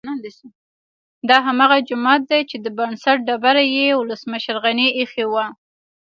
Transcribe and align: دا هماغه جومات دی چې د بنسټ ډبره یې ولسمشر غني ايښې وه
دا 1.29 1.37
هماغه 1.47 1.77
جومات 1.89 2.21
دی 2.31 2.41
چې 2.49 2.57
د 2.65 2.67
بنسټ 2.77 3.17
ډبره 3.27 3.63
یې 3.75 3.87
ولسمشر 3.99 4.55
غني 4.63 4.87
ايښې 4.97 5.25
وه 5.31 5.45